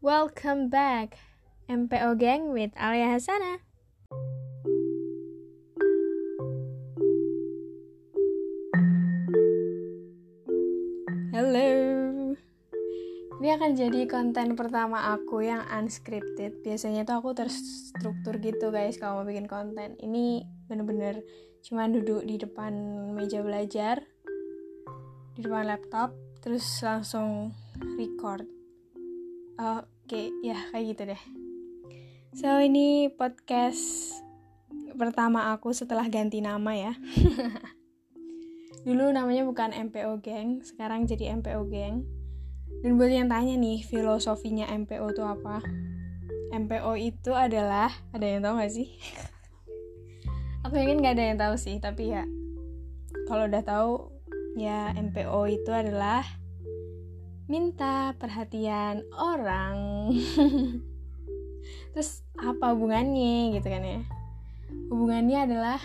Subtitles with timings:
[0.00, 1.20] Welcome back,
[1.68, 3.60] MPO Gang with Alia Hasana.
[11.36, 11.68] Halo.
[13.44, 16.64] Ini akan jadi konten pertama aku yang unscripted.
[16.64, 20.00] Biasanya tuh aku terstruktur gitu guys kalau mau bikin konten.
[20.00, 21.20] Ini bener-bener
[21.60, 22.72] cuma duduk di depan
[23.12, 24.00] meja belajar,
[25.36, 27.52] di depan laptop, terus langsung
[28.00, 28.48] record.
[29.60, 31.22] Oke, okay, ya kayak gitu deh.
[32.34, 34.10] So ini podcast
[34.98, 36.92] pertama aku setelah ganti nama ya.
[38.86, 42.02] Dulu namanya bukan MPO Gang, sekarang jadi MPO Gang.
[42.82, 45.62] Dan buat yang tanya nih, filosofinya MPO itu apa?
[46.50, 48.88] MPO itu adalah, ada yang tahu gak sih?
[50.66, 52.24] Aku yakin gak ada yang tahu sih, tapi ya
[53.30, 54.10] kalau udah tahu
[54.58, 56.24] ya MPO itu adalah
[57.50, 60.06] minta perhatian orang.
[61.90, 64.00] Terus apa hubungannya gitu kan ya?
[64.86, 65.82] Hubungannya adalah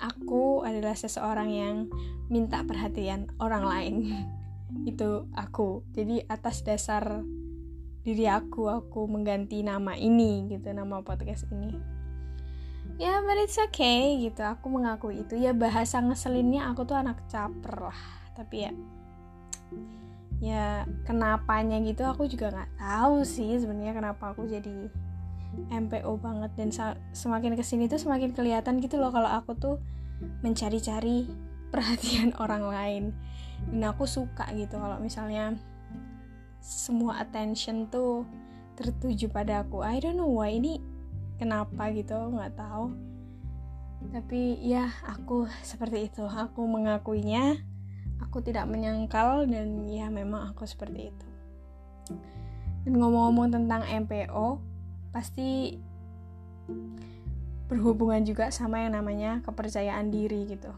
[0.00, 1.76] aku adalah seseorang yang
[2.32, 3.94] minta perhatian orang lain.
[4.90, 5.84] Itu aku.
[5.92, 7.20] Jadi atas dasar
[8.00, 11.76] diri aku aku mengganti nama ini gitu nama podcast ini.
[12.96, 14.40] Ya but it's okay gitu.
[14.40, 15.34] Aku mengakui itu.
[15.34, 18.00] Ya bahasa ngeselinnya aku tuh anak caper lah.
[18.38, 18.72] Tapi ya
[20.44, 24.92] ya kenapanya gitu aku juga nggak tahu sih sebenarnya kenapa aku jadi
[25.70, 26.50] MPO banget.
[26.58, 26.68] Dan
[27.14, 29.76] semakin ke sini tuh semakin kelihatan gitu loh kalau aku tuh
[30.42, 31.30] mencari-cari
[31.72, 33.04] perhatian orang lain.
[33.70, 35.56] Dan aku suka gitu kalau misalnya
[36.60, 38.26] semua attention tuh
[38.74, 39.84] tertuju pada aku.
[39.84, 40.82] I don't know why ini
[41.38, 42.92] kenapa gitu nggak tahu.
[44.12, 46.26] Tapi ya aku seperti itu.
[46.26, 47.56] Aku mengakuinya
[48.22, 51.28] aku tidak menyangkal dan ya memang aku seperti itu
[52.84, 54.60] dan ngomong-ngomong tentang MPO
[55.08, 55.80] pasti
[57.64, 60.68] berhubungan juga sama yang namanya kepercayaan diri gitu.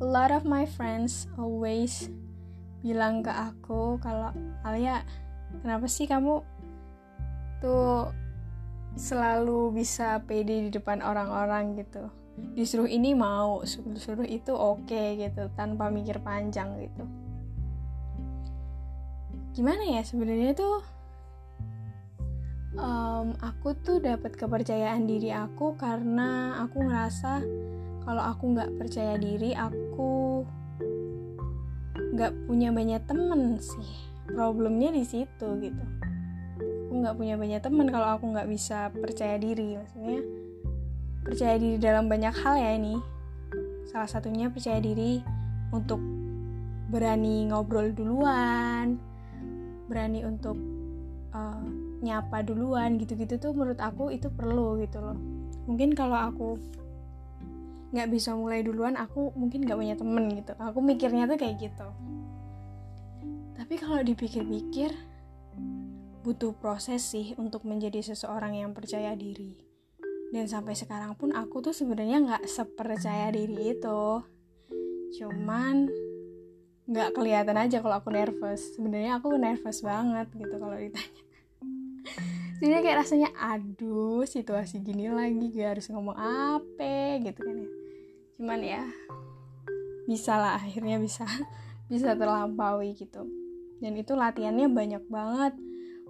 [0.00, 2.08] A lot of my friends always
[2.80, 4.32] bilang ke aku kalau
[4.64, 5.04] Alia
[5.60, 6.40] kenapa sih kamu
[7.60, 8.08] tuh
[8.96, 12.08] selalu bisa pede di depan orang-orang gitu
[12.58, 17.06] disuruh ini mau disuruh itu oke okay, gitu tanpa mikir panjang gitu.
[19.54, 20.82] Gimana ya sebenarnya tuh
[22.78, 27.46] um, aku tuh dapat kepercayaan diri aku karena aku ngerasa
[28.02, 30.42] kalau aku nggak percaya diri aku
[32.18, 33.90] nggak punya banyak temen sih.
[34.26, 35.84] Problemnya di situ gitu.
[36.90, 40.47] Aku nggak punya banyak temen kalau aku nggak bisa percaya diri maksudnya
[41.22, 42.98] percaya diri dalam banyak hal ya ini.
[43.88, 45.22] Salah satunya percaya diri
[45.72, 46.00] untuk
[46.88, 48.96] berani ngobrol duluan
[49.88, 50.54] berani untuk
[51.32, 51.64] uh,
[52.04, 55.16] nyapa duluan gitu-gitu tuh menurut aku itu perlu gitu loh.
[55.64, 56.48] Mungkin kalau aku
[57.88, 60.52] nggak bisa mulai duluan aku mungkin nggak punya temen gitu.
[60.60, 61.88] Aku mikirnya tuh kayak gitu.
[63.56, 64.92] Tapi kalau dipikir-pikir
[66.22, 69.67] butuh proses sih untuk menjadi seseorang yang percaya diri
[70.28, 74.02] dan sampai sekarang pun aku tuh sebenarnya nggak sepercaya diri itu.
[75.16, 75.88] Cuman
[76.88, 78.76] nggak kelihatan aja kalau aku nervous.
[78.76, 81.22] Sebenarnya aku nervous banget gitu kalau ditanya.
[82.58, 87.70] Jadi kayak rasanya aduh situasi gini lagi gue harus ngomong apa gitu kan ya.
[88.36, 88.82] Cuman ya
[90.10, 91.24] bisa lah akhirnya bisa
[91.92, 93.24] bisa terlampaui gitu.
[93.78, 95.54] Dan itu latihannya banyak banget.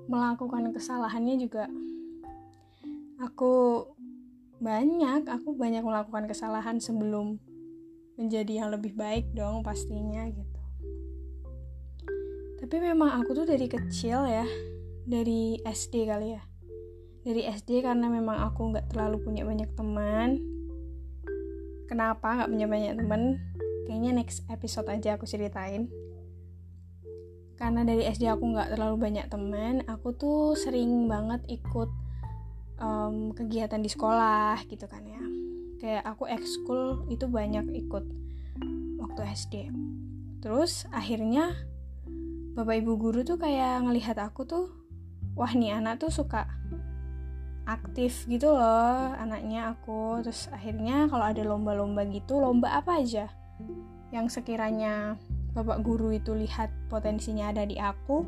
[0.08, 1.68] Melakukan kesalahannya juga.
[3.20, 3.84] Aku
[4.58, 7.38] banyak aku banyak melakukan kesalahan sebelum
[8.18, 10.60] menjadi yang lebih baik dong pastinya gitu.
[12.58, 14.42] Tapi memang aku tuh dari kecil ya
[15.06, 16.42] dari SD kali ya.
[17.22, 20.42] Dari SD karena memang aku nggak terlalu punya banyak teman.
[21.86, 23.22] Kenapa nggak punya banyak teman?
[23.86, 25.86] Kayaknya next episode aja aku ceritain.
[27.54, 31.90] Karena dari SD aku nggak terlalu banyak teman aku tuh sering banget ikut
[32.78, 35.22] um, kegiatan di sekolah gitu kan ya.
[35.78, 38.04] Kayak aku ekskul itu banyak ikut
[38.98, 39.54] waktu SD
[40.38, 41.54] terus akhirnya
[42.54, 44.70] bapak ibu guru tuh kayak ngelihat aku tuh
[45.34, 46.46] wah nih anak tuh suka
[47.68, 50.24] aktif gitu loh anaknya aku.
[50.24, 53.28] Terus akhirnya kalau ada lomba-lomba gitu lomba apa aja
[54.08, 55.20] yang sekiranya
[55.52, 58.24] bapak guru itu lihat potensinya ada di aku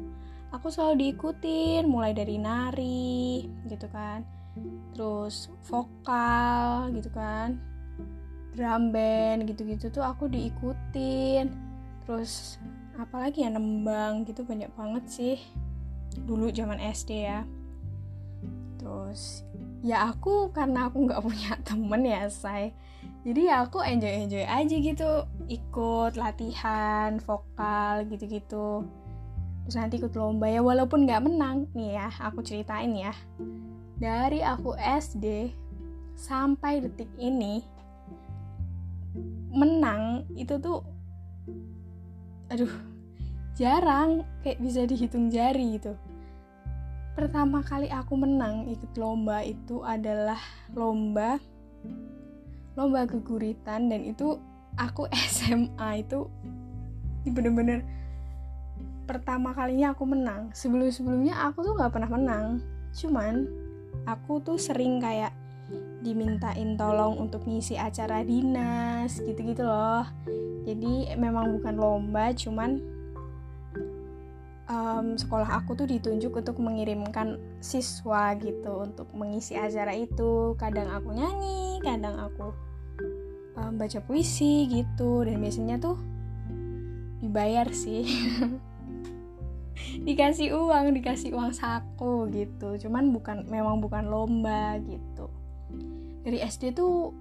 [0.50, 4.26] aku selalu diikutin mulai dari nari gitu kan
[4.94, 7.58] terus vokal gitu kan.
[8.55, 11.50] Drum band gitu-gitu tuh aku diikutin.
[12.05, 12.58] Terus
[12.99, 15.37] apalagi ya nembang gitu banyak banget sih.
[16.26, 17.47] Dulu zaman SD ya.
[18.76, 19.47] Terus
[19.81, 22.75] ya aku karena aku nggak punya temen ya say.
[23.20, 25.11] Jadi ya aku enjoy enjoy aja gitu.
[25.47, 28.67] Ikut latihan vokal gitu gitu
[29.71, 31.71] terus nanti ikut lomba ya walaupun nggak menang.
[31.79, 33.15] Nih ya aku ceritain ya.
[34.03, 35.55] Dari aku SD
[36.19, 37.63] sampai detik ini
[39.55, 40.83] menang itu tuh
[42.51, 42.75] aduh
[43.55, 45.95] jarang kayak bisa dihitung jari gitu.
[47.15, 50.43] Pertama kali aku menang ikut lomba itu adalah
[50.75, 51.39] lomba
[52.75, 54.35] lomba keguritan dan itu
[54.75, 56.27] aku SMA itu
[57.23, 58.00] bener-bener
[59.11, 60.55] pertama kalinya aku menang.
[60.55, 62.47] Sebelum-sebelumnya aku tuh nggak pernah menang.
[62.95, 63.51] Cuman
[64.07, 65.35] aku tuh sering kayak
[66.07, 70.07] dimintain tolong untuk ngisi acara dinas gitu-gitu loh.
[70.62, 72.79] Jadi memang bukan lomba cuman
[74.71, 80.55] um, sekolah aku tuh ditunjuk untuk mengirimkan siswa gitu untuk mengisi acara itu.
[80.55, 82.55] Kadang aku nyanyi kadang aku
[83.59, 85.27] um, baca puisi gitu.
[85.27, 85.99] Dan biasanya tuh
[87.21, 88.07] dibayar sih
[90.05, 92.77] dikasih uang dikasih uang saku gitu.
[92.87, 95.29] Cuman bukan memang bukan lomba gitu.
[96.25, 97.15] Dari SD tuh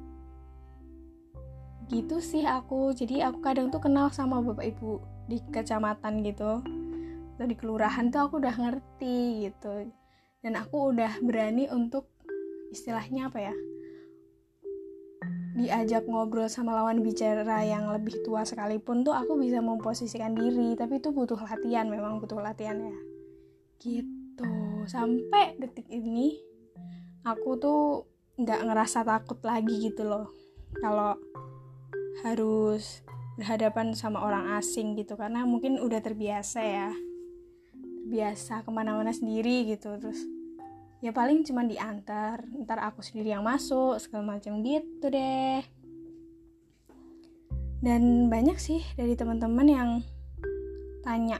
[1.90, 2.92] gitu sih aku.
[2.94, 6.62] Jadi aku kadang tuh kenal sama bapak ibu di kecamatan gitu.
[7.36, 9.88] Atau di kelurahan tuh aku udah ngerti gitu.
[10.40, 12.08] Dan aku udah berani untuk
[12.70, 13.56] istilahnya apa ya
[15.60, 21.04] diajak ngobrol sama lawan bicara yang lebih tua sekalipun tuh aku bisa memposisikan diri tapi
[21.04, 22.98] itu butuh latihan memang butuh latihan ya.
[23.76, 24.52] Gitu.
[24.88, 26.40] Sampai detik ini
[27.28, 28.08] aku tuh
[28.40, 30.32] nggak ngerasa takut lagi gitu loh.
[30.80, 31.20] Kalau
[32.24, 33.04] harus
[33.36, 36.90] berhadapan sama orang asing gitu karena mungkin udah terbiasa ya.
[38.08, 40.39] Terbiasa ke mana-mana sendiri gitu terus
[41.00, 45.64] ya paling cuma diantar ntar aku sendiri yang masuk segala macam gitu deh.
[47.80, 49.90] Dan banyak sih dari teman-teman yang
[51.00, 51.40] tanya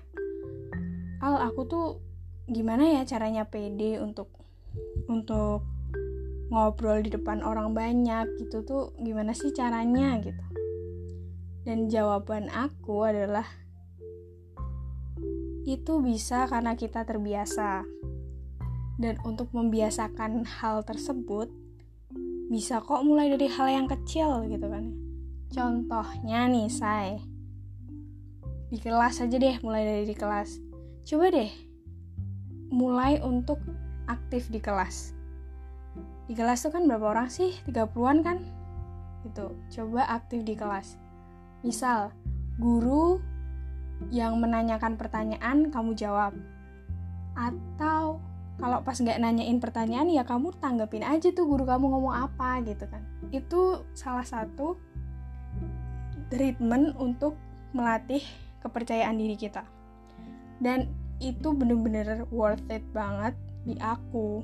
[1.20, 1.88] al aku tuh
[2.48, 4.32] gimana ya caranya pede untuk
[5.12, 5.68] untuk
[6.50, 10.18] ngobrol di depan orang banyak gitu tuh gimana sih caranya?
[10.24, 10.44] gitu.
[11.68, 13.46] Dan jawaban aku adalah
[15.70, 17.86] itu bisa karena kita terbiasa
[19.00, 21.48] dan untuk membiasakan hal tersebut
[22.52, 24.92] bisa kok mulai dari hal yang kecil gitu kan.
[25.50, 27.18] Contohnya nih say
[28.70, 30.62] di kelas aja deh mulai dari di kelas.
[31.08, 31.50] Coba deh
[32.70, 33.58] mulai untuk
[34.06, 35.18] aktif di kelas.
[36.30, 37.58] Di kelas tuh kan berapa orang sih?
[37.66, 38.38] 30-an kan?
[39.26, 39.50] Gitu.
[39.74, 41.02] Coba aktif di kelas.
[41.66, 42.14] Misal
[42.62, 43.18] guru
[44.14, 46.38] yang menanyakan pertanyaan kamu jawab.
[47.34, 48.22] Atau
[48.60, 52.86] kalau pas nggak nanyain pertanyaan ya kamu tanggapin aja tuh guru kamu ngomong apa gitu
[52.92, 53.02] kan.
[53.32, 54.76] Itu salah satu
[56.28, 57.40] treatment untuk
[57.72, 58.22] melatih
[58.60, 59.64] kepercayaan diri kita.
[60.60, 60.92] Dan
[61.24, 63.32] itu bener-bener worth it banget
[63.64, 64.44] di aku.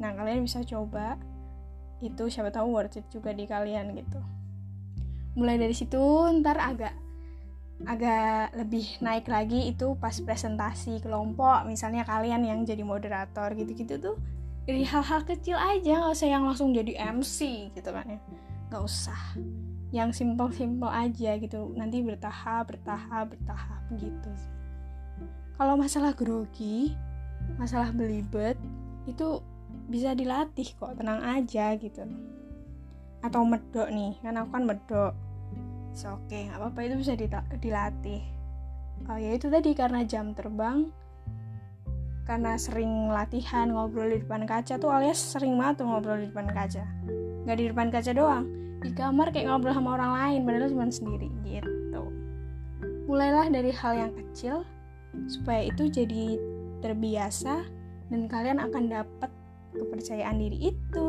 [0.00, 1.16] Nah, kalian bisa coba.
[2.04, 4.20] Itu siapa tahu worth it juga di kalian gitu.
[5.36, 6.00] Mulai dari situ
[6.40, 6.92] ntar agak
[7.84, 14.16] agak lebih naik lagi itu pas presentasi kelompok misalnya kalian yang jadi moderator gitu-gitu tuh
[14.64, 18.18] dari hal-hal kecil aja nggak usah yang langsung jadi MC gitu kan ya.
[18.72, 19.20] Nggak usah.
[19.94, 21.70] Yang simple-simple aja gitu.
[21.78, 24.32] Nanti bertahap bertahap bertahap gitu
[25.56, 26.92] kalau masalah grogi
[27.56, 28.60] masalah belibet
[29.08, 29.40] itu
[29.88, 32.04] bisa dilatih kok tenang aja gitu.
[33.24, 35.12] Atau medok nih kan aku kan medok
[36.04, 37.12] oke okay, nggak apa-apa itu bisa
[37.56, 38.22] dilatih.
[39.08, 40.92] Oh, ya itu tadi karena jam terbang
[42.26, 46.50] karena sering latihan ngobrol di depan kaca tuh alias sering banget tuh ngobrol di depan
[46.52, 46.84] kaca.
[47.46, 48.44] Nggak di depan kaca doang
[48.82, 52.02] di kamar kayak ngobrol sama orang lain padahal cuma sendiri gitu.
[53.08, 54.66] Mulailah dari hal yang kecil
[55.30, 56.36] supaya itu jadi
[56.84, 57.64] terbiasa
[58.12, 59.30] dan kalian akan dapat
[59.72, 61.04] kepercayaan diri itu